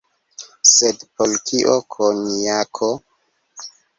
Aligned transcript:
Sed 0.69 1.03
por 1.19 1.35
kio 1.51 1.75
konjako? 1.97 2.91